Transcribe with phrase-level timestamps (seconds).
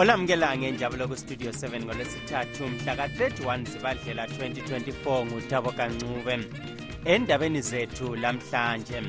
[0.00, 6.38] olamukela ngenjabulo kustudio 7 ngolwesithathu mhla ka-31 zibadlela 2024 ngutabo kancube.
[7.04, 9.02] Endabeni zethu lamhlanje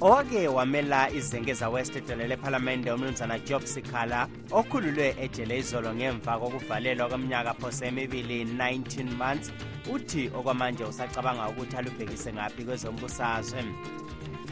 [0.00, 7.54] owake wamela izengeza west edole lephalamende umnumzana job sikhala okhululwe ejele izolo ngemva kokuvalelwa kweminyaka
[7.54, 9.52] phose emibili 19 months.
[9.92, 13.64] Uthi okwamanje usacabanga ukuthi alubhekise ngaphi kwezombusazwe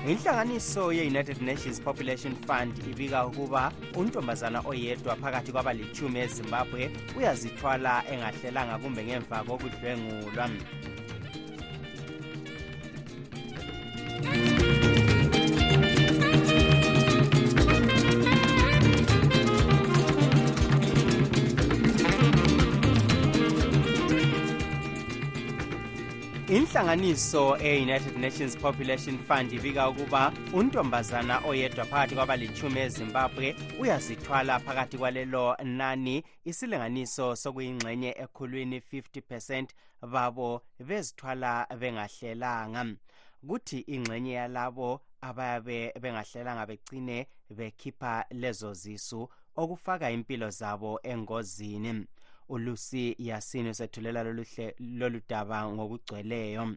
[0.06, 9.02] inhlanganiso ye-united nations population fund ibika ukuba untombazana oyedwa phakathi kwabalithumi ezimbabwe uyazithwala engahlelanga kumbe
[9.04, 10.46] ngemva kokudlwengulwa
[26.86, 35.56] inhlanganiso e-united nations population fund ibika ukuba untombazana oyedwa phakathi kwabalithumi ezimbabwe uyazithwala phakathi kwalelo
[35.64, 36.24] nani.
[36.44, 39.74] Isilinganiso sokuyingxenye ekhulwini 50 percent
[40.12, 42.84] babo bezithwala bengahlelanga.
[43.48, 52.06] Kuthi ingxenye yalabo abayabe bengahlelanga begcine bekhipha lezo zisu okufaka impilo zabo engozini.
[52.48, 54.22] Ulusi yasini usethulela
[54.78, 56.76] lolu daba ngokugcweleyo.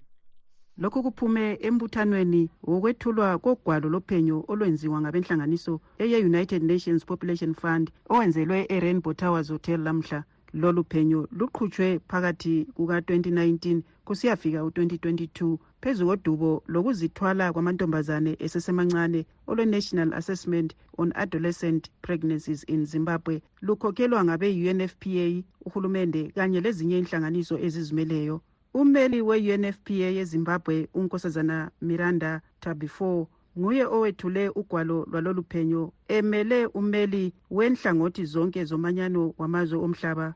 [0.77, 9.49] Lokhu kuphume embuthanweni wokwethulwa kogwalo lophenyo olwenziwa ngabenhlanganiso eye-united nations population fund owenzelwe e-rainbow towers
[9.51, 20.13] hotel lamhla lolu phenyo luqhutshwe phakathi kuka-2019 kusiyafika u-2022 phezu kodubo lokuzithwala kwamantombazane esesemancane olwe-national
[20.13, 28.41] assessment on adolescent pregnancies in zimbabwe lukhokhelwa ngabe-unfpa uhulumende kanye lezinye inhlanganiso ezizimeleyo.
[28.73, 38.65] Ummeli we-unfpa yezimbabwe unkosazana miranda tabifor nguye owethule ugwalo lwalolu phenyo emele ummeli wenhlangothi zonke
[38.65, 40.33] zomanyano wamazwe omhlaba.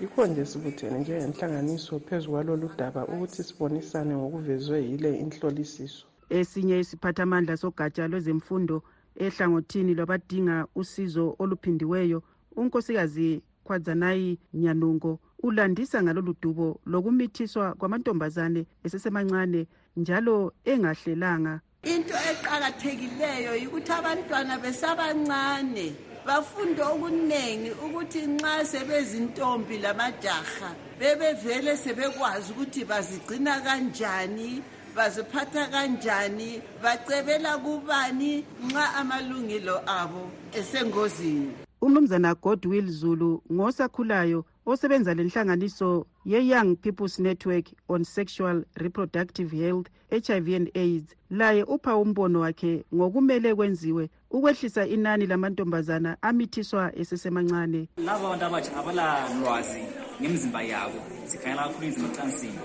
[0.00, 6.06] Yikho nje sibuthene njengenhlanganiso phezu kwalolu daba ukuthi sibonisane ngokuvezwe yile inhlolisiso.
[6.30, 8.82] Esinye isiphathamandla sogatsha lwezemfundo
[9.16, 12.22] ehlangothini lwabadinga usizo oluphindiweyo
[12.56, 19.66] unkosikazi khwadzanayi nyanungo ulandisa ngalolu dubo lokumithiswa kwamantombazane esesemancane
[19.96, 21.60] njalo engahlelanga.
[21.82, 25.92] Into eqakathekileyo yikuthi abantwana besabancane
[26.26, 34.62] bafunde okuningi ukuthi nxa sebezintombi lamajaha bebevele sebekwazi ukuthi bazigcina kanjani
[34.96, 41.52] baziphatha kanjani bacebela kubani nxa amalungelo abo esengozini.
[41.82, 50.70] Umnumzana godwill zulu ngosakhulayo osebenza lenhlanganiso ye-young people's network on sexual reproductive health hiv and
[50.74, 57.88] aids laye upha umbono wakhe ngokumele kwenziwe ukwehlisa inani lamantombazana amithiswa esesemancane.
[57.96, 59.82] Laba abantu abatsha abalalwazi
[60.20, 62.58] ngemizimba yabo sikhangela kakhulu imizimba ecansini.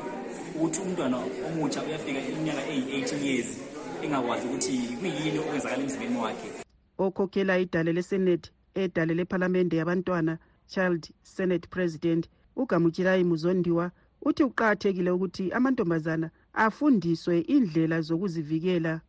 [0.56, 3.60] Ukuthi umntwana omutsha uyafika iminyaka eyi-18 years
[4.04, 6.50] engakwazi ukuthi kuyini okwenzakala emzimbeni wakhe.
[6.98, 13.92] Okhokhela idale lesenethi edale lephalamende yabantwana child senate president ugamutshirayi muzondiwa
[14.22, 19.02] uthi kuqakathekile ukuthi amantombazana afundiswe indlela zokuzivikela.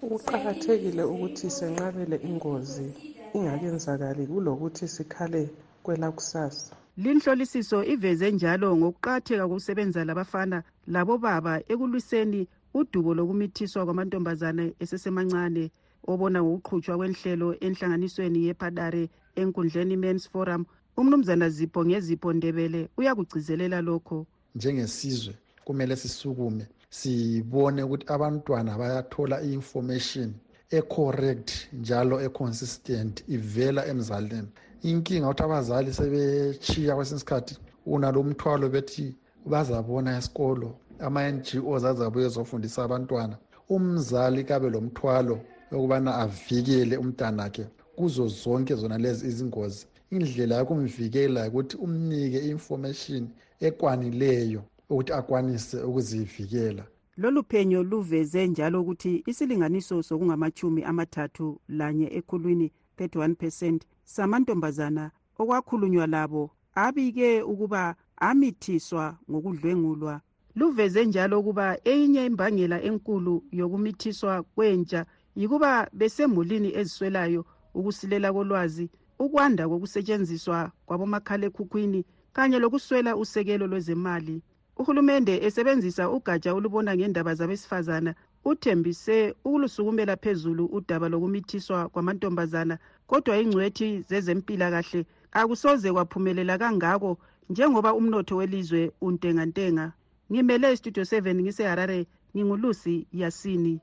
[0.00, 2.86] Kuqakathekile ukuthi senqabele ingozi
[3.34, 5.42] ingakenzakali kulokuthi sikhale
[5.82, 6.76] kwelakusasa.
[6.96, 12.40] Linhlolisiso iveze njalo ngokuqakatheka kokusebenza labafana labobaba ekulwiseni
[12.74, 15.64] udubo lokumithiswa kwamantombazane esesemancane.
[16.06, 19.10] Obona ngokuqhutshwa kwenhlelo enhlanganisweni yepadare
[19.40, 20.64] enkundleni mans forum
[20.96, 24.26] umnumzana zipho ngezipho ndebele uyakugcizelela lokho.
[24.54, 25.34] Njengesizwe
[25.64, 30.34] kumele sisukume sibone ukuthi abantwana bayathola i-information
[30.70, 34.48] ecorrect njalo econsistent ivela emzalini.
[34.82, 37.54] Inkinga ukuthi abazali sebechiya kwesinye isikhathi
[37.86, 39.16] unalo mthwalo bethi
[39.46, 40.68] bazabona esikolo
[41.06, 43.36] ama-ngos azabuye ezofundisa abantwana.
[43.68, 45.36] Umzali kabe lo mthwalo
[45.72, 47.64] yokubana avikele umntanakhe
[47.96, 49.86] kuzo zonke zona lezi izingozi.
[50.10, 53.28] Indlela yokumvikela ukuthi umnike i-information
[53.60, 56.84] ekwanileyo ukuthi akwanise ukuzivikela.
[57.16, 65.10] Lolu phenyo luveze njalo ukuthi isilinganiso sokungamachumi amathathu lanye ekhulwini 31 percent samantombazana
[65.40, 70.20] okwakhulunywa labo abike ukuba amithiswa ngokudlwengulwa.
[70.54, 77.44] Luveze njalo ukuba eyinye imbangela enkulu yokumithiswa kwentsha yikuba besemulini eziswelayo
[77.74, 82.00] ukusilela kolwazi ukwanda kokusetshenziswa kwabomakhalekhukhwini
[82.32, 84.42] kanye lokuswela usekelo lwezemali.
[84.80, 88.14] Uhulumende esebenzisa ugatsha olubona ngendaba zabesifazana
[88.44, 95.00] uthembise ukulusukumela phezulu udaba lokumithiswa kwamantombazana kodwa ingcwethi zezempilakahle
[95.40, 97.18] akusoze kwaphumelela kangako
[97.50, 99.92] njengoba umnotho welizwe untengantenga.
[100.32, 103.80] Ngimele istudio 7 ngiseharare ngingulusi yasini.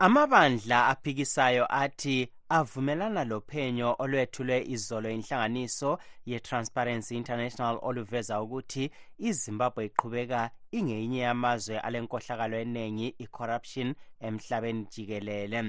[0.00, 5.98] Amabandla aphikisayo athi avumelana lophenyo olwethulwe izolo inhlanganiso
[6.30, 15.60] ye-transparency international oluveza ukuthi izimbabwe iqhubeka ingeyinye yamazwe alenkohlakalo eningi i-corruption emhlabeni jikelele.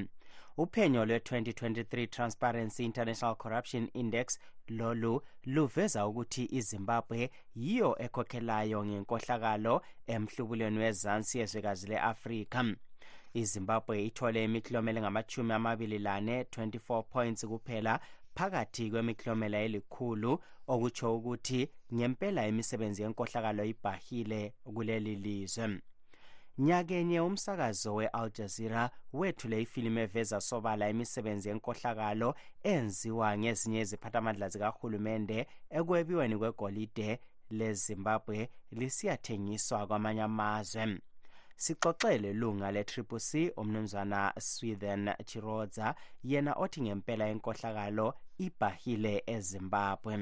[0.61, 9.75] Uphenyo lwe-2023 transparency international corruption index lolu luveza ukuthi izimbabwe yiyo ekhokhelayo ngenkohlakalo
[10.13, 12.59] emhlubulweni wezansi yezwekazi le-afrika.
[13.41, 17.93] Izimbabwe ithole imiklomelo engamachumi amabili lane 24 points kuphela
[18.35, 20.31] phakathi kwemiklomela elikhulu
[20.73, 21.61] okutsho ukuthi
[21.93, 25.81] ngempela imisebenzi yenkohlakalo ibhahile kuleli lizwe.
[26.57, 36.37] Nyakenye umsakazo we-al jazeera wethule ifilimu eveza sobala imisebenzi yenkohlakalo enziwa ngezinye iziphathamandla zikahulumende ekwebiweni
[36.37, 37.19] kwegolide
[37.57, 40.97] lezimbabwe lisiyathengiswa kwamanye amazwe.
[41.63, 48.13] Sixoxele lunga le-triple c umnumzana swithen chirodza yena othi ngempela inkohlakalo
[48.45, 50.13] ibhahile ezimbabwe.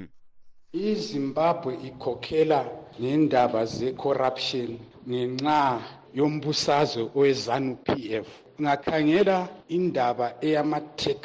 [0.73, 2.59] Izimbabwe ikhokhela
[2.99, 4.79] ngendaba ze-corruption
[5.09, 5.81] ngenxa
[6.13, 7.87] yombusazwe owezanu p
[8.25, 8.27] f.
[8.59, 11.21] Ungakhangela indaba eyama-tax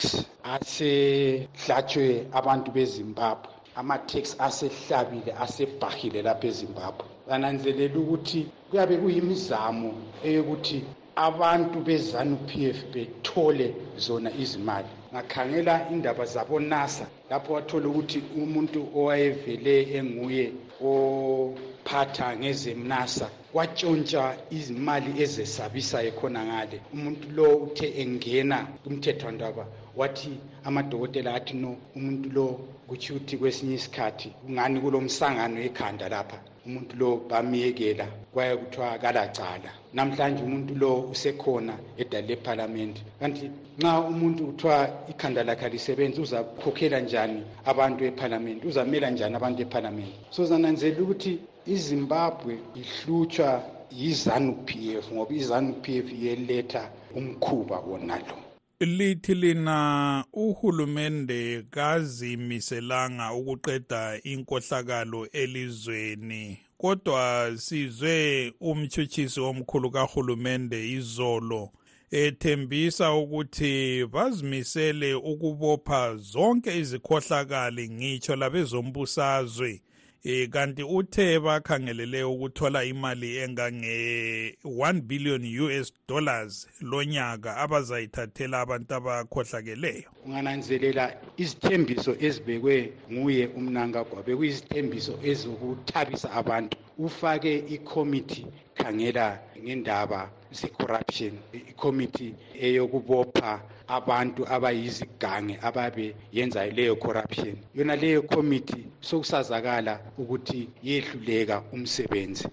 [0.54, 3.50] asehlatshwe abantu bezimbabwe.
[3.76, 7.06] Ama-tax asehlabile asebhahile lapha ezimbabwe.
[7.28, 9.90] Bananzelela ukuthi kuyabe kuyimizamo
[10.24, 10.78] eyokuthi
[11.16, 14.88] abantu bezanu p f bethole zona izimali.
[15.12, 26.44] Ngakhangela indaba zabonasa lapho wathola ukuthi umuntu owayevele enguye ophatha ngezemnasa watshontsha izimali ezesabisayo khona
[26.44, 26.80] ngale.
[26.92, 32.46] Umuntu lo uthe engena kumthethwandaba wathi amadokotela athi no umuntu lo
[32.88, 34.28] kutsho ukuthi kwesinye isikhathi.
[34.46, 36.38] Kungani kulo msangano ekhanda lapha?
[36.66, 39.70] Umuntu lo bamyekela kwaye kuthiwa kalacala.
[39.92, 44.76] Namhlanje umuntu lo usekhona edali lephalamende kanti nxa umuntu kuthiwa
[45.10, 48.66] ikhanda lakhe alisebenzi uzakhokhela njani abantu ephalamende?
[48.66, 50.16] Uzamela njani abantu ephalamende?
[50.30, 53.62] So zananzela ukuthi izimbabwe ihlutshwa
[53.92, 56.82] yizanu p f ngoba izanu p f yeletha
[57.14, 58.43] umkhuba wonalo.
[58.80, 71.70] Lithi lina uhulumende kazimiselanga ukuqeda inkohlakalo elizweni kodwa sizwe umtshutshisi omkhulu kahulumende izolo
[72.10, 79.82] ethembisa ukuthi bazimisele ukubopha zonke izikhohlakali ngitsho labezombusazwe.
[80.24, 90.08] E kanti uthe bakhangelele ukuthola imali engange 1 billion US dollars lonyaka abazayithathela abantu abakhohlakeleyo
[90.26, 91.04] ungananzelela
[91.36, 96.76] izithembiso ezibekwe nguye umnankagwa bekuyizithembiso ezokuthabisa abantu.
[96.98, 98.46] Ufake ikomiti
[98.78, 99.26] khangela
[99.64, 107.56] ngendaba ze-corruption ikomiti eyokubopha abantu abayizigange ababe yenza leyo corruption.
[107.74, 112.48] Yona leyo komiti sokusazakala ukuthi yehluleka umsebenzi.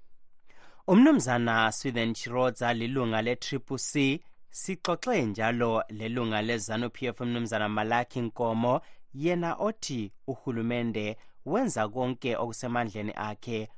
[0.87, 8.81] Umnumzana swithen chirodza lilunga le-triple c sixoxe njalo lelunga lezanu p f umnumzana malaki nkomo
[9.13, 13.69] yena othi uhulumende wenza konke okusemandleni akhe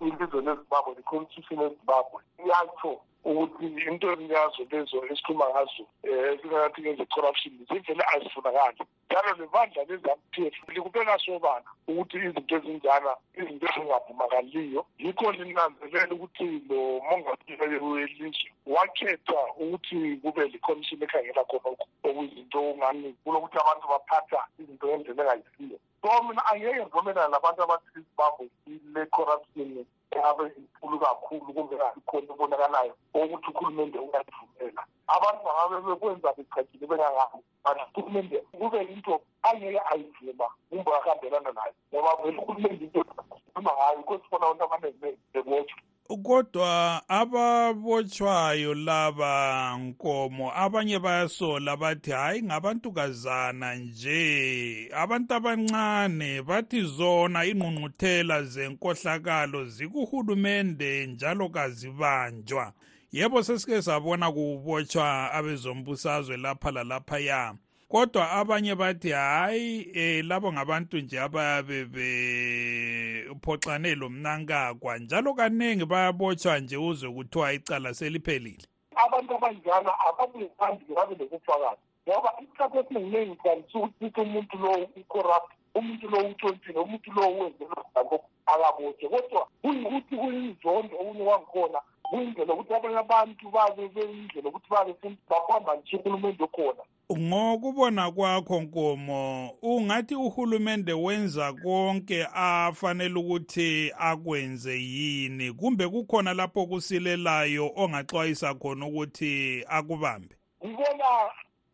[0.00, 0.54] in gizo na
[0.94, 6.80] da kuma kishi na zimbabwe ya to ukuthi into yazo lezo esikhuluma ngazo um esingathi
[6.82, 8.82] ngeze-corruption zivele azifunakali.
[9.10, 17.00] Njalo lebandla le-zanup f likubeka sobala ukuthi izinto ezinjana izinto ezingavumakaliyo yikho linanzelela ukuthi lo
[17.06, 25.34] mongameli welizwe wakhetha ukuthi kube likhomishini ekhangela khonokho okuyizinto okungani kulokuthi abantu baphatha izinto ngendlela
[25.34, 32.94] engayisiyo so mina angeke ngivumelana nabantu abathi izimbabwe ile-corruption engabe inkulu kakhulu kumbe ikhona ebonakalayo
[33.14, 34.82] okuthi uhulumende uyayivumela
[35.14, 42.16] abantu bangabe bekwenza bechagile bengangani but uhulumende kube into angeke ayivuma kumbe ahambelana nayo ngoba
[42.22, 45.80] vele uhulumende into khuluma ngayo kho sibona abantu abaningi bebotshwa.
[46.16, 54.88] Kodwa ababotshwayo laba nkomo abanye bayasola bathi hayi ngabantukazana nje.
[54.92, 62.72] Abantu abancane bathi zona ingqungquthela zenkohlakalo zikuhulumende njalo kazibanjwa.
[63.12, 67.54] Yebo sesike sabona kubotshwa abezombusazwe lapha lalaphaya
[67.88, 76.76] kodwa abanye bathi hayi eh labo ngabantu nje abayabe bephoxane lomnankakwa njalo kaningi bayabotshwa nje
[76.76, 78.64] uzwe kuthiwa icala seliphelile.
[78.96, 86.28] Abantu abanjalo ababuyephambi babe lobufakazi ngoba isikhathi esiningi kanti ukuthi umuntu lowo ucorrupt umuntu lowo
[86.28, 87.64] utshontshile umuntu lowo wenze
[87.94, 89.08] lokhu akabotshwe.
[89.08, 94.94] Kodwa kuyikuthi kuyizondo okunye kwakhona kuyindlela ukuthi abanye abantu babe beyindlela ukuthi babe
[95.30, 96.82] bahamba nje uhulumende okhona.
[97.12, 105.52] Ngokubona kwakho nkomo ungathi uhulumende wenza konke afanele ukuthi akwenze yini?
[105.52, 110.36] Kumbe kukhona lapho kusilelayo ongaxwayisa khona ukuthi akubambe?
[110.64, 111.08] Ngibona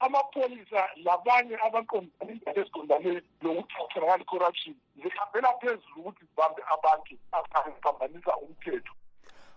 [0.01, 8.95] amapholisa labanye abaqondane indlela eziqondane lokuthi kutholakala i-corruption zihambela phezulu ukuthi zibambe abantu abaphambanisa umthetho.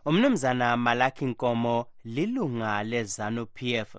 [0.06, 3.96] Umnumzana malaki nkomo lilunga lezanu pf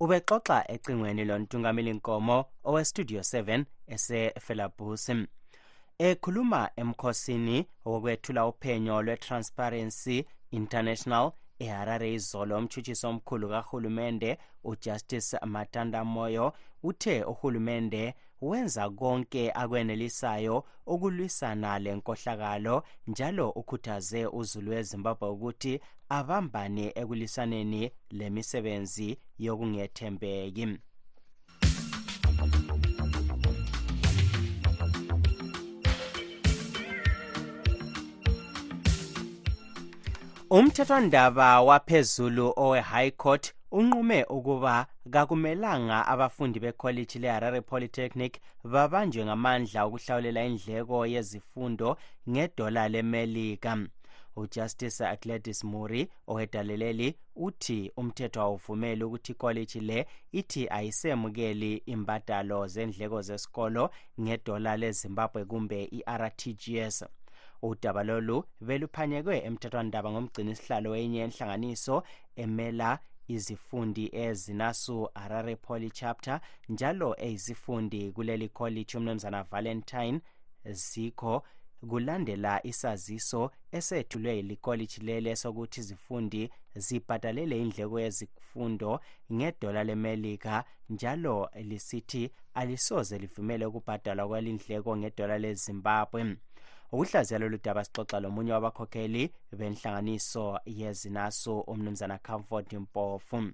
[0.00, 5.14] ubexoxa ecingweni lontungameli nkomo owestudio 7 esefelabusi
[5.98, 10.16] ekhuluma emkhosini wokwethula uphenyo lwe-transparency
[10.50, 18.14] international eharare izolo umtshutshisi omkhulu kahulumende ujustice matanda moyo uthe uhulumende
[18.48, 30.66] wenza konke akwenelisayo ukulwisana le nkohlakalo njalo ukhuthaze uzulu wezimbabwe ukuthi abambane ekulisaneni lemisebenzi yokungethembeki.
[40.50, 48.32] Umthethwandaba waphezulu owe-high court unqume ukuba kakumelanga abafundi bekholiji le-harare polytechnic
[48.64, 51.96] babanjwe ngamandla ukuhlawulela indleko yezifundo
[52.30, 53.72] ngedola lemelika.
[54.36, 63.90] Ujustice gladys muri owedaleleli uthi umthetho awuvumeli ukuthi ikholiji le ithi ayisemukeli imbadalo zendleko zesikolo
[64.20, 67.04] ngedola lezimbabwe kumbe i-rtgs
[67.62, 72.02] udaba lolu beluphanyekwe emthethwandaba ngomgcinisihlalo wenye yenhlanganiso
[72.36, 72.98] emela
[73.28, 80.20] izifundi ezinasu harare poly chapter njalo eyisifundi kuleli college umnumzana valentine
[80.64, 81.42] zikho
[81.88, 89.00] kulandela isaziso esethulwe yilikoliji lele sokuthi izifundi zibhadalele indleko yezifundo
[89.32, 96.36] ngedola lemelika njalo lisithi alisoze livumele ukubhadalwa kwalindleko ngedola lezimbabwe.
[96.92, 103.52] Ukuhlaziya lolu daba sixoxa lomunye wabakhokheli benhlanganiso yezinaso umnumzana comfort mpofu.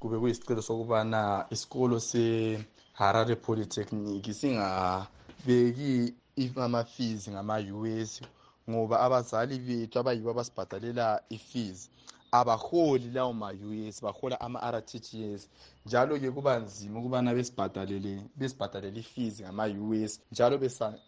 [0.00, 6.14] Kube kuyisicelo sokubana isikolo se-harare polytechnic singabeki
[6.56, 8.22] ama-fees ngama-us
[8.70, 11.90] ngoba abazali bethu abayibo abasibhadalela i-fees.
[12.32, 15.48] Abaholi lawo ma-us bahola ama-rtgs
[15.86, 20.54] njalo-ke kuba nzima ukubana besibhadalele besibhadalele i-fees ngama-us njalo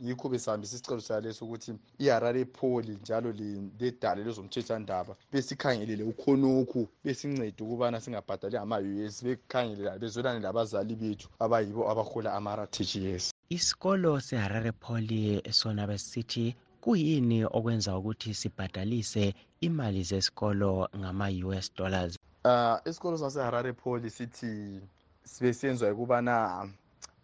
[0.00, 3.32] yikho besihambisa isicelo saleso ukuthi iharare poli njalo
[3.80, 13.32] ledala lezomthethwandaba besikhangelele ukhonokhu besincede ukubana singabhadali ngama-us bekhangelela bezwelane labazali bethu abayibo abahola ama-rtgs
[13.48, 16.54] isikolo seharare poly sona besisithi
[16.84, 22.18] kuyini okwenza ukuthi sibhadalise imali zesikolo ngama-us dollars?
[22.44, 24.80] Uh isikolo saseharare poly sithi
[25.24, 26.34] sibesenziwa ukubana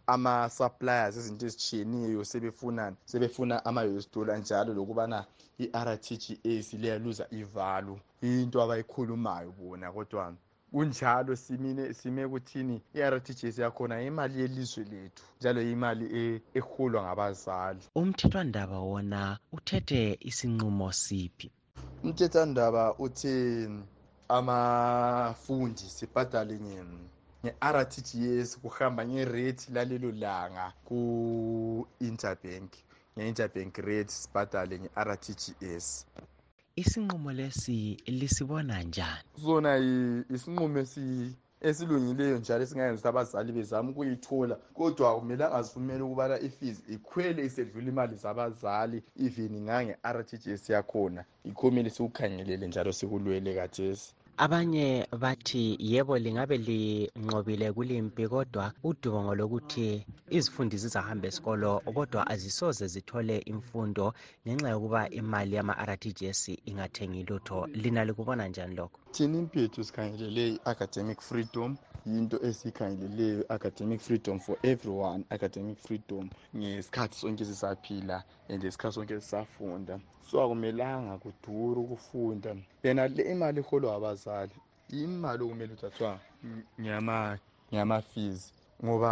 [0.07, 5.25] ama-suppliers izinto ezitshiyeneyo sebefuna sebefuna ama-us dollar njalo lokubana
[5.63, 10.33] i-rtgs liyaluza ivalu into abayikhulumayo bona kodwa
[10.71, 12.81] kunjalo simine sime kuthini?
[12.95, 17.79] I-rtgs yakhona imali yelizwe lethu njalo imali eholwa ngabazali.
[17.95, 21.51] Umthethwandaba wona uthethe isinqumo siphi?
[22.03, 23.69] Umthethwandaba uthi
[24.29, 26.55] amafundi sibhadale
[27.43, 32.71] nge-rtgs kuhamba ngerate lalelo langa ku-interbank
[33.17, 36.05] nge-interbank rate sibhadale nge-rtgs
[36.75, 39.27] isinqumo lesi lisibona njani?
[39.43, 39.77] Sona
[40.35, 40.79] isinqumo
[41.61, 48.15] esilungileyo njalo esingayenza ukuthi abazali bezame ukuyithola kodwa akumelanga azivumele ukubana ifees ikhwele isedlula imali
[48.15, 51.21] zabazali even ngange-rtgs yakhona.
[51.45, 60.05] Yikho kumele sikukhangelele njalo sikulwele kathesi abanye bathi yebo lingabe linqobile kulimpi kodwa udubongo lokuthi
[60.29, 64.13] izifundi zizahamba esikolo kodwa azisoze zithole imfundo
[64.47, 67.67] ngenxa yokuba imali yama-rtgs ingathengi lutho.
[67.73, 68.99] Lina likubona njani lokho?
[69.11, 77.45] Thina impethu sikhangelele i-academic freedom yinto esiyikhangeleleyo academic freedom for everyone academic freedom ngesikhathi sonke
[77.45, 79.99] sisaphila and isikhathi sonke sisafunda.
[80.31, 82.55] So akumelanga kudura ukufunda.
[82.83, 84.53] Yena le imali iholwa abazali
[84.89, 86.11] imali okumele uthathwa
[87.71, 88.41] ngama-fees
[88.83, 89.11] ngoba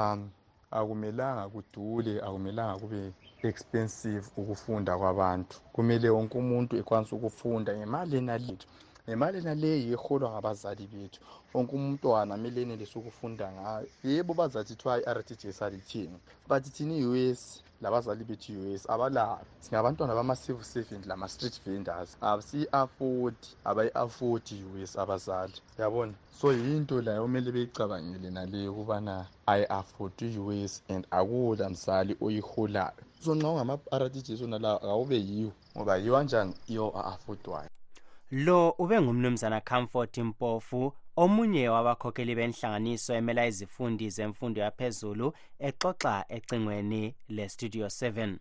[0.77, 3.01] akumelanga kudule akumelanga kube
[3.49, 5.55] expensive ukufunda kwabantu.
[5.73, 8.67] Kumele wonke umuntu ekwanisa ukufunda ngemali enalitho
[9.07, 11.19] ngemali enaleyo eholwa ngabazali bethu
[11.53, 13.87] wonke umntwana kumele enelise ukufunda ngayo.
[14.03, 18.73] Yebo bazathi kuthiwa i-r t g s alithini but thina i-u s labazali bethu i-u
[18.75, 22.17] s abalalo singabantwana bama-civil servant lama-street vendors.
[22.21, 25.53] Abasiyi-afodi abayi-afodi i-u s abazali.
[25.79, 26.13] Yabona?
[26.39, 33.35] So yinto layo kumele beyicabangele naleyo ukubana ayi-afodi i-u s and akula mzali oyiholayo so
[33.35, 36.53] nxa ungama-r t g s onalawo akube yiwo ngoba yiwo anjani?
[36.67, 37.69] Iyo a-afodwayo
[38.31, 47.85] lo ube ngumnumzana comfort mpofu omunye wabakhokheli benhlanganiso emela izifundi zemfundo yaphezulu exoxa ecingweni lestudio
[47.85, 48.37] 7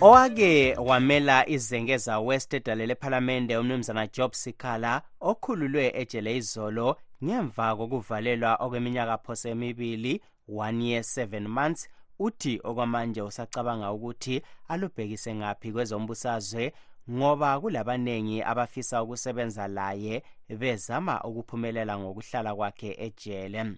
[0.00, 9.18] owake wamela izengeza west edale lephalamende umnumzana job sikhala okhululwe ejele izolo ngemva kokuvalelwa okweminyaka
[9.18, 11.88] phose emibili one year seven months.
[12.18, 16.72] Uthi okwamanje usacabanga ukuthi alubhekise ngaphi kwezombusazwe
[17.10, 20.22] ngoba kulabaningi abafisa ukusebenza laye
[20.58, 23.76] bezama ukuphumelela ngokuhlala kwakhe ejele.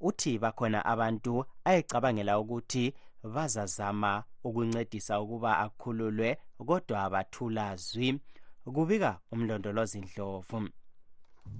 [0.00, 2.94] Uthi bakhona abantu ayecabangela ukuthi
[3.34, 8.20] bazazama ukuncedisa ukuba akhululwe kodwa bathula zwi
[8.74, 10.68] kubika umlondolozi ndlovu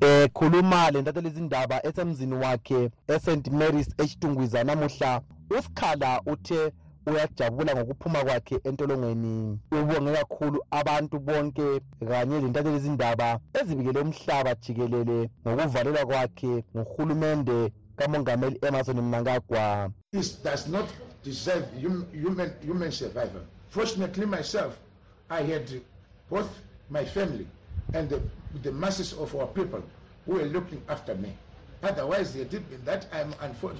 [0.01, 5.21] ekhuluma lentatheli izindaba esemzini wakhe eSt Mary's eChitungwiza namuhla.
[5.59, 6.73] Usikhala uthe
[7.07, 9.59] uyajabula ngokuphuma kwakhe entolongweni.
[9.73, 19.01] Ubonge kakhulu abantu bonke kanye lentatheli izindaba ezibikele umhlaba jikelele ngokuvalelwa kwakhe nguhulumende kamongameli emerson
[19.01, 19.91] mnangagwa.
[20.13, 20.89] This does not
[21.25, 23.43] deserve hum- human, human survival.
[23.71, 24.75] Fortunately, myself,
[25.31, 25.81] I had
[26.31, 26.51] both
[26.91, 27.47] my family
[27.95, 28.21] and the,
[28.63, 29.83] the masses of our people
[30.27, 31.33] who were looking after me.
[31.83, 33.35] Otherwise, they did been that I'm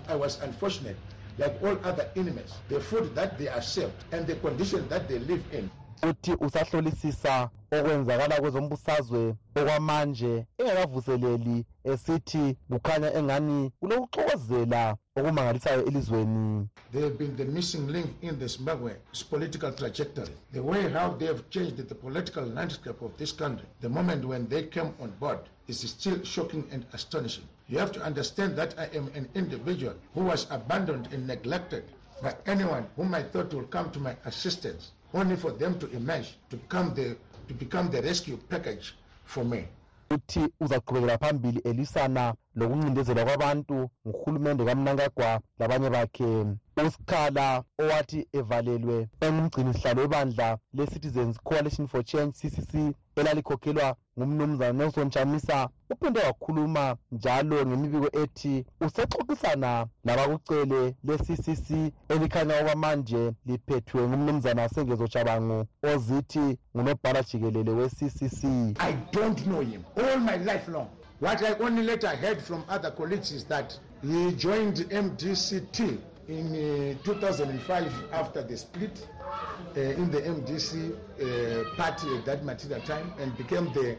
[0.09, 0.97] I was unfortunate,
[1.39, 2.53] like all other enemies.
[2.69, 5.71] The food that they accept and the condition that they live in.
[6.03, 9.23] uthi usahlolisisa okwenzakala kwezombusazwe
[9.59, 11.57] okwamanje engakavuseleli
[11.91, 14.83] esithi kukhanya engani kulokuxokozela
[15.19, 20.35] okumangalisayo elizweni They have been the missing link in the Zimbabwe's political trajectory.
[20.53, 24.47] The way how they have changed the political landscape of this country, the moment when
[24.49, 27.45] they came on board, is still shocking and astonishing.
[27.69, 31.85] You have to understand that I am an individual who was abandoned and neglected
[32.23, 36.37] by anyone whom I thought will come to my assistance, only for them to emerge,
[36.51, 37.17] to become the,
[37.49, 39.65] to become the rescue package for me.
[40.11, 46.47] uthi uzaqhubekela phambili elisana lokuncindezelwa kwabantu nguhulumende kamnankagwa labanye bakhe
[46.87, 56.21] usikhala owathi evalelwe engumgcinisihlalo webandla le-citizens coalition for change ccc elalikhokhelwa ngumnumzana nelson chamisa uphinde
[56.21, 67.23] wakhuluma njalo ngemibiko ethi usexoxisana labakucele le-ccc elikhanya okwamanje liphethwe ngumnumzana sengezo chabangu ozithi ngunobhala
[67.23, 68.45] jikelele we-ccc
[68.79, 70.89] I don't know him all my life long.
[71.23, 77.05] What I only later heard from other colleagues is that he joined MDCT in uh,
[77.05, 79.07] 2005 after the split
[79.77, 83.97] uh, in the MDC uh, party at that material time and became the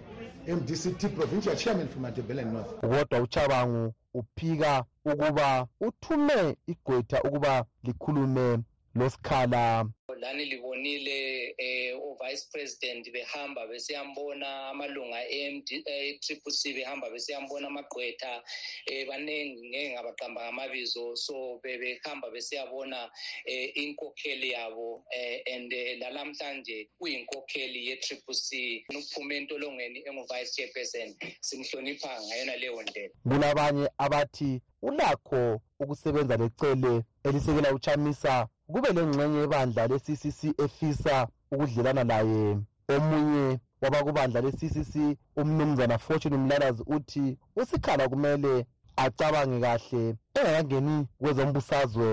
[0.48, 2.82] MDCT provincial chairman for Matabele North.
[2.82, 8.60] kodwa uchabangu uphika ukuba uthume igqwetha ukuba likhulume
[8.96, 18.44] losikhala lani libonile eh uvice president behamba besiyambona amalunga e-triple c behamba besiyambona amagqwetha
[18.86, 21.16] eh baningi ngeke ngabaqamba ngamabizo.
[21.16, 23.10] So bebehamba besiyabona
[23.46, 28.86] eh inkokheli yabo eh and eh, lalamhlanje uyinkokheli ye-triple c.
[28.90, 33.14] Ukuphume entolongweni engu-vice chairperson simhlonipha ngayona leyo ndlela.
[33.24, 41.16] Kulabanye abathi ulakho ukusebenza lecele elisekela uchamisa kube lengxenye yebandla le-ccc efisa
[41.52, 42.58] ukudlelana laye
[42.96, 44.94] omunye wabakubandla le-ccc
[45.42, 48.66] umnumzana fortune mlalazi uthi usikhala kumele
[49.04, 50.04] acabange kahle
[50.38, 52.10] engakangeni kwezombusazwe.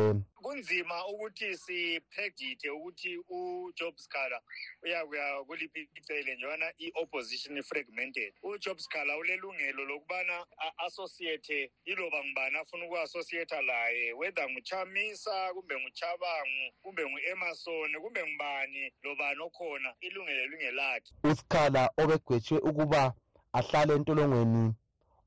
[0.51, 4.41] Kunzima ukuthi sipredict ukuthi ujob scala
[4.83, 13.63] uyakuya kuliphi icele njengobana i-opposition fragmented ujob scala ulelungelo lokubana a-associate iloba ngubani afuna uku-associata
[13.63, 22.61] laye whether nguchamisa kumbe nguchabangu kumbe ngu-emerson kumbe ngubani lobani okhona ilungelo lingelakhe usikhala obegwetshiwe
[22.61, 23.15] ukuba
[23.53, 24.75] ahlale entolongweni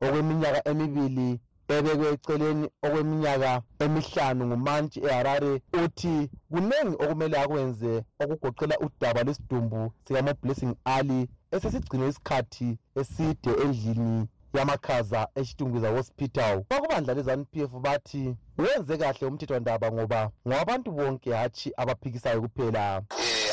[0.01, 9.81] okweminyaka emibili ebekwe eceleni okweminyaka emihlanu ngumantshi eharare uthi kuningi okumele akwenze okugoqela udaba lwesidumbu
[10.05, 11.19] sikamoblessing ali
[11.55, 20.21] esesigcine isikhathi eside endlini yamakhaza eshitungwiza hospital kwakubandla le-zanup f bathi wenze kahle umthethwandaba ngoba
[20.47, 22.83] ngawabantu bonke hatshi abaphikisayo kuphela.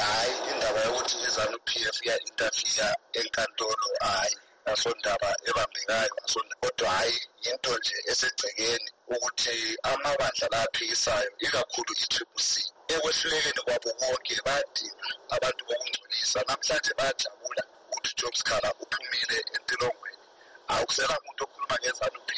[0.05, 4.37] Hayi indaba yokuthi i-zanup f ya-interfere enkantolo hayi.
[4.73, 6.15] Asondaba ebambekayo
[6.61, 7.19] kodwa hhayi
[7.51, 12.51] into nje esegcekeni ukuthi amabandla la aphikisayo ikakhulu i-triple c
[12.95, 16.39] ekwehlulekeni kwabo konke bayadinga abantu bokungcolisa.
[16.49, 20.25] Namhlanje bayajabula ukuthi job scala uphumile entilongweni.
[20.75, 22.31] Akusela muntu okhuluma ngezanups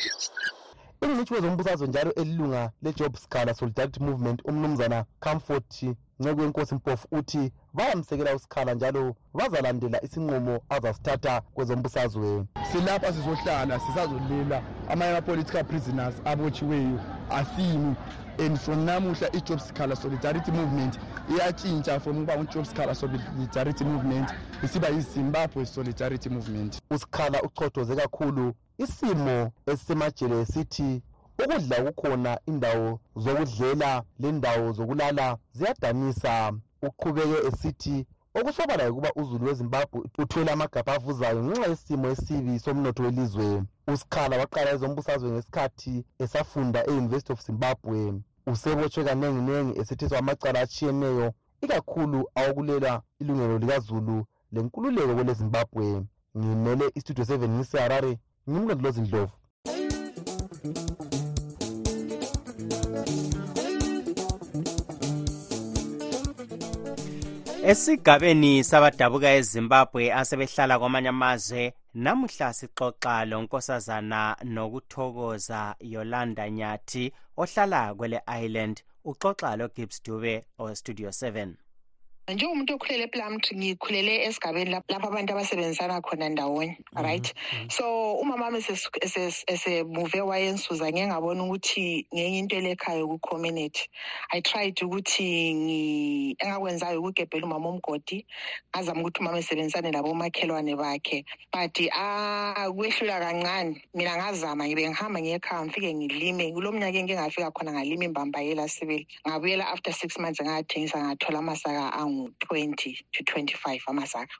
[1.04, 5.82] ingcitshi wezombusazwe njalo elilunga le-job scala solidarity movement umnumzana comfort
[6.18, 12.44] nceko wenkosi mpofu uthi bayamsekela usikhala njalo bazalandela isinqumo azasithatha kwezombusazwe.
[12.72, 17.96] Silapha sizohlala sisazolila amanye ama-political prisoners abotshiweyo asimi.
[18.38, 20.98] And from namuhla i-job scala solidarity movement
[21.30, 24.30] iyatshintsha from ukuba ngu-job scala solidarity movement
[24.64, 26.78] isiba yi-zimbabwe solidarity movement.
[26.90, 31.02] Usikhala uchothoze kakhulu isimo esisemajele sithi
[31.44, 36.52] ukudla kukhona indawo zokudlela lendawo zokulala ziyadanisa
[36.88, 37.96] uqhubeke esithi
[38.38, 43.46] okusobala ukuba uzulu wezimbabwe uthwele amagabha avuzayo ngenxa yesimo esibi somnotho welizwe.
[43.92, 47.98] Usikhala waqala ezombusazwe ngesikhathi esafunda e-university of zimbabwe.
[48.52, 51.26] Usebotshwe kanenginengi esethiswa amacala atshiyeneyo
[51.64, 54.16] ikakhulu awokulela ilungelo likazulu
[54.52, 55.86] lenkululeko kwele zimbabwe
[56.38, 58.12] ngimele istudio 7 ngiseharare
[58.48, 59.00] ngimlondolozi
[67.70, 71.62] esigabeni sabadabuka ezimbabwe asebehlala kwamanye amazwe
[71.94, 74.20] namuhla sixoxa lonkosazana
[74.54, 75.60] nokuthokoza
[75.92, 77.04] yolanda nyathi
[77.42, 78.76] ohlala kwele island.
[79.04, 81.54] Uxoxa logibbs dube ostudio 7
[82.30, 87.34] njengomuntu okhulele eplumtree ngikhulele esigabeni lapho abantu abasebenzisana khona ndawonye right?
[87.68, 88.58] so umama wami
[89.52, 93.82] esemuve wayensuza ngeke ngabona ukuthi ngenye into elekhaya ku-community.
[94.30, 98.24] I tried ukuthi engakwenzayo ukugebhela umama omgodi
[98.70, 101.24] ngazama ukuthi umama esebenzisane labomakhelwane bakhe.
[101.52, 103.82] But kwehlula kancane.
[103.94, 106.52] Mina ngazama ngibe ngihamba ngiyekhaya ngifike ngilime.
[106.52, 109.06] Kulo mnyaka engike ngafika khona ngalima imbambayela sibili.
[109.26, 114.34] Ngabuyela after six months ngathengisa ngathola amasaka angu-twenty to twenty-five amasaka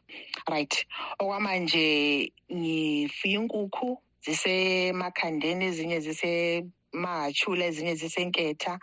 [0.50, 0.86] right.
[1.18, 8.78] Okwamanje ngifuye inkukhu zisemakhandeni ezinye zisemahachula ezinye zisenketha.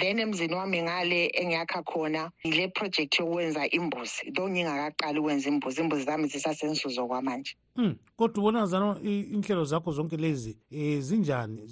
[0.00, 4.32] Then emzini wami ngale engiyakha khona yile project yokwenza imbuzi.
[4.32, 7.56] Though ngingakaqali ukwenza imbuzi imbuzi zami zisasensuzo kwamanje.
[7.76, 11.62] Mm, kodwa ubona zano inhlelo zakho zonke lezi eh zinjani?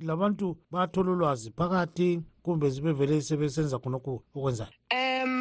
[0.00, 5.39] Labantu bathola ulwazi phakathi kumbe zibe vele sebesenza khonokho okwenzayo um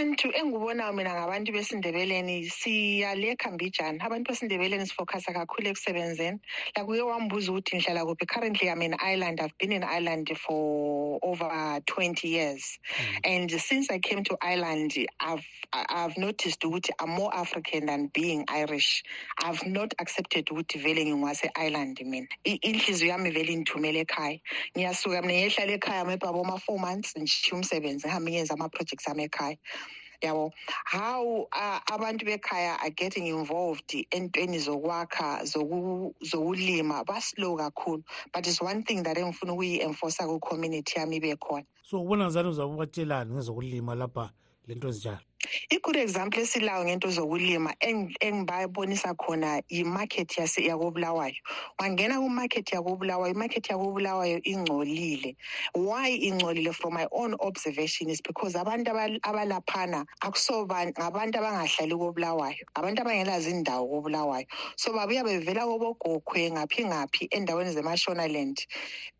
[0.00, 4.04] abantu engibonayo mina ngabantu besindebeleni siyalekha mbijana.
[4.04, 6.40] Abantu besindebeleni sifocusa kakhulu ekusebenzeni.
[6.74, 8.26] Like uye wambuza ukuthi ngihlala kuphi?
[8.26, 9.40] Currently i'm in ireland.
[9.40, 12.78] I've been in ireland for over 20 years.
[13.24, 18.46] And since i came to ireland i've i've noticed ukuthi i'm more african than being
[18.48, 19.02] irish.
[19.44, 22.26] I've not accepted ukuthi vele ngingwase-ireland mina.
[22.44, 24.40] Inhliziyo yami vele indithumele ekhaya.
[24.74, 29.58] Ngiyasuka mina ngiyehlala ekhaya maybe aboma-four months ngishiye umsebenzi ngihambe ngiyenza ama-projects ami ekhaya
[30.22, 30.52] yabo
[30.84, 38.02] how uh, abantu bekhaya are getting involved entweni zokwakha zoku- zokulima baslow kakhulu.
[38.32, 41.64] But it's one thing that engifuna ukuyi-enforca ku-community yami ibe khona.
[41.82, 44.30] So ubona zani uzabe ubatshelani ngezokulima lapha
[44.68, 45.20] lento ezinjalo
[45.70, 51.34] i-good example esilayo ngento zokulima eng- engibabonisa khona yi-market yase- yakobulawayo.
[51.80, 55.36] Wangena ku-market yakobulawayo i-market yakobulawayo ingcolile.
[55.74, 56.74] Why ingcolile?
[56.74, 63.50] From my own observation is because abantu abal- abalaphana akusoba ngabantu abangahlali kobulawayo abantu abangelazi
[63.50, 64.46] indawo kobulawayo.
[64.76, 68.58] So babuya bevela kobogokhwe ngaphi ngaphi endaweni zemashonaland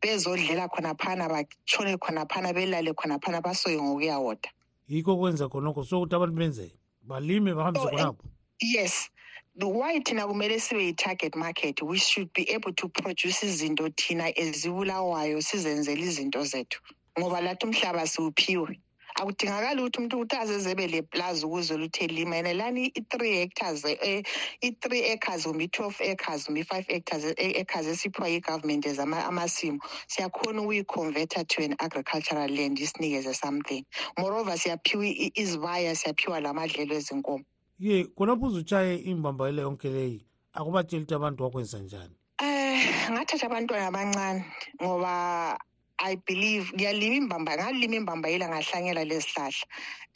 [0.03, 4.49] bezodlela khonaphana batshone khonaphana belale khonaphana basoye ngokuyawoda
[4.91, 6.77] yikho kwenza khonokho sokuthi abantu benzeni
[7.09, 8.25] balime bahambise khonapho
[8.63, 9.11] yes.
[9.57, 11.83] The why thina kumele sibe yi-target market.
[11.83, 16.81] We should be able to produce izinto thina ezibulawayo sizenzele izinto zethu.
[17.19, 18.81] Ngoba lathi umhlaba siwuphiwe
[19.21, 22.37] akudingakali ukuthi umuntu ukuthi azezebe le plaza ukuze luthe lima.
[22.37, 24.23] Yena lani i-three hectares eh,
[24.63, 29.79] i-three acres kumbe i-twelve acres kumbe i-five hectares eh, acres esiphiwa yi-government as ama- amasimu
[30.09, 33.85] siyakhona ukuyi-converter to an agricultural land isinikeze something.
[34.19, 37.45] Moreover siyaphiwa izibaya siyaphiwa lamadlelo ezinkomo.
[37.79, 40.27] Ye khonapho uzutshaye imbambayelo yonke leyi?
[40.53, 42.15] Akubatsheli ukuthi abantu wakwenza njani?
[42.43, 44.45] Eh ngathatha abantwana abancane
[44.83, 45.59] ngoba
[46.03, 49.65] I believe ngiyalima imbamba ngalima imbambayela ngahlanyela lezihlahla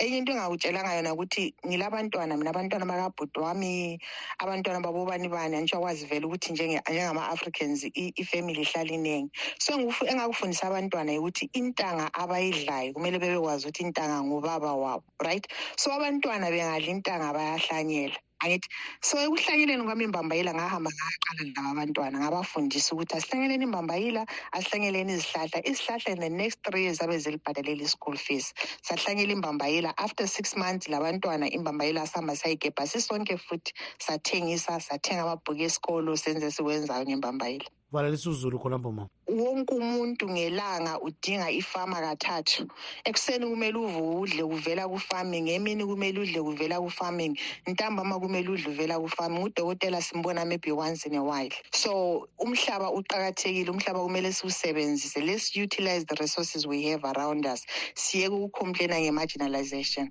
[0.00, 4.00] enye into engakutshelanga yona ukuthi ngilabantwana mina abantwana bakabhuti wami
[4.42, 9.72] abantwana babobani bani anitsho akwazi vele ukuthi njengama-africans i- ifamily ihlala iningi so
[10.10, 15.46] engakufundisa abantwana ukuthi intanga abayidlayo kumele bebekwazi ukuthi intanga ngubaba wabo right?
[15.76, 18.68] So abantwana bengadla intanga bayahlanyela angithi
[19.08, 24.22] so ekuhlanyeleni kwami imbambayila ngahamba ngaqala laba abantwana ngabafundisa ukuthi asihlanyeleni imbambayila
[24.56, 25.58] asihlanyeleni izihlahla.
[25.70, 28.54] Izihlahla in the next three years abe zilibhadalela i-school fees.
[28.88, 29.94] Sahlanyela imbambayila.
[29.98, 33.72] After six months labantwana imbambayila sihamba sayigebha sisonke futhi
[34.06, 41.50] sathengisa sathenga amabhuku esikolo senze sikwenzayo ngembambayila valalisa uzulu khonapho mama wonke umuntu ngelanga udinga
[41.50, 42.68] ifama kathathu.
[43.04, 45.48] Ekuseni kumele uvuke udle kuvela ku-farming.
[45.48, 47.38] Emini kumele udle kuvela ku-farming.
[47.66, 49.44] Ntambama kumele udle uvela ku-farming.
[49.44, 51.48] Udokotela simbona maybe once in a while.
[51.72, 53.70] So umhlaba uqakathekile.
[53.70, 55.24] Umhlaba kumele siwusebenzise.
[55.24, 57.64] Let's utilize the resources we have around us.
[57.94, 60.10] Siyeke ukucomplaina nge-marginalization.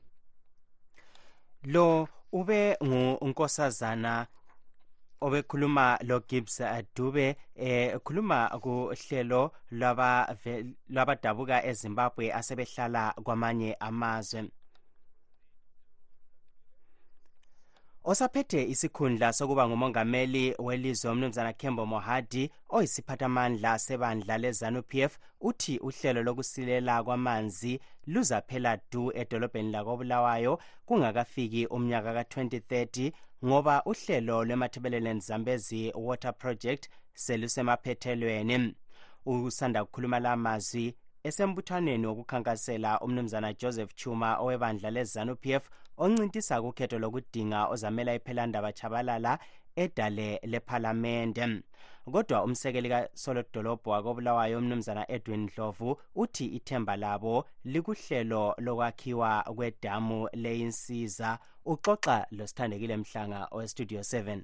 [1.63, 4.27] Lo ube ngunkosazana
[5.25, 6.61] obekhuluma lo Gibbs
[6.95, 10.09] Dube eh khuluma kuhlelo lwaba
[10.89, 14.41] lwabadabuka eZimbabwe asebehlala kwamanye amazwe.
[18.05, 27.79] Osaphethe isikhundla sokuba ngumongameli welizwe umnumzana Kembo Mohadi oyisiphathamandla sebandla leZANU-PF uthi uhlelo lokusilela kwamanzi
[28.07, 33.11] luzaphela du edolobheni lakobulawayo kungakafiki umnyaka ka-2030
[33.45, 38.75] ngoba uhlelo lwemathebeleland zambezi water project selusemaphethelweni.
[39.25, 48.15] Usanda kukhuluma la mazwi esembuthanweni wokukhankasela umnumzana joseph chuma owebandla lezanu-pf oncintisa kukhetho lokudinga ozamela
[48.15, 49.39] iphelandaba chabalala
[49.75, 51.63] edale lephalamende.
[52.11, 62.25] Kodwa umsekeli kasolodolobho wakobulawayo umnumzana edwin ndlovu uthi ithemba labo likuhlelo lokwakhiwa kwedamu leyinsiza uxoxa
[62.31, 64.41] losithandekile mhlanga owestudio 7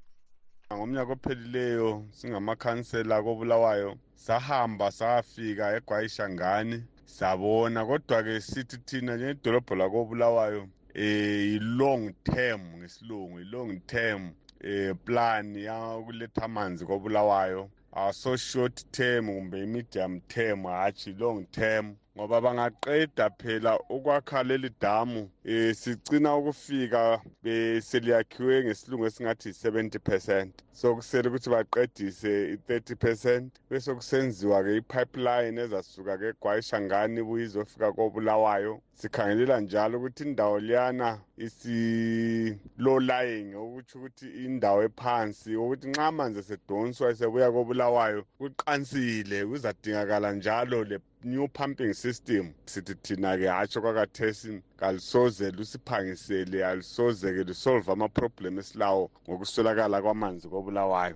[0.73, 7.85] ngomnyaka ophelileyo singamakhansela kobulawayo sahamba sayafika egwayishangani sabona.
[7.85, 16.85] Kodwa-ke sithi thina njengedolobho lakobulawayo eh i-long term ngesilungu i-long term eh plan yakuletha amanzi
[16.85, 21.95] kobulawayo aso short term kumbe i-medium term hatshi long term.
[22.19, 30.53] Ngoba bangaqeda phela ukwakha leli damu eh sigcina ukufika beseliyakhiwe ngesilungu esingathi 70 percent.
[30.73, 37.93] So kusele ukuthi baqedise i-30 percent bese kusenziwa ke i-pipeline ezasuka ke egwayishangani ibuye izofika
[37.95, 38.81] kobulawayo.
[38.99, 47.05] Sikhangelela njalo ukuthi indawo liyana isi-low lying okutsho ukuthi indawo ephansi ukuthi nxa amanzi esedonswa
[47.13, 52.53] esebuya kobulawayo kuqansile kuzadingakala njalo le new pumping system.
[52.65, 61.15] Sithi thina-ke hatsho kwakathesi kalisoze lusiphangisele alisoze-ke lisolve amaproblem esilawo ngokuswelakala kwamanzi kobulawayo.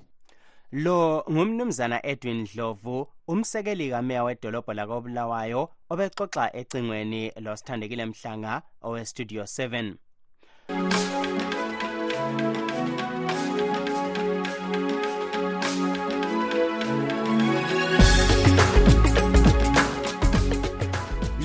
[0.73, 9.93] Lo ngumnumzana edwin ndlovu umsekeli kameya wedolobho lakobulawayo obexoxa ecingweni losithandekile mhlanga owestudio 7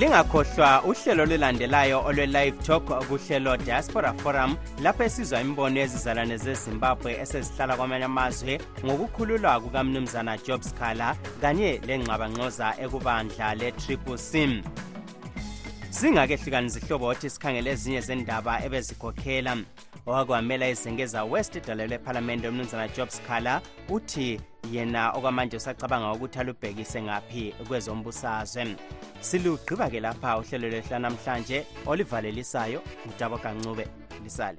[0.09, 8.05] lingakhohlwa uhlelo olulandelayo olwe-live talk kuhlelo diaspora forum lapho esizwa imbono yezizalwane zezimbabwe esezihlala kwamanye
[8.05, 14.63] amazwe ngokukhululwa kukamnumzana job scala kanye lengxabangxoza ekubandla le-triple sim
[15.91, 19.57] singake hlukani zihlobo sikhangele ezinye zendaba ebezikhokhela
[20.09, 24.41] owakwamela izengeza west idalelo lephalamende umnumzana job scaler uthi
[24.73, 28.77] yena okwamanje usacabanga ukuthi alubhekise ngaphi kwezombusazwe
[29.21, 33.85] silugqiba-ke lapha uhlelo lwehla namhlanje olivalelisayo ngudabo kancube
[34.25, 34.59] lisale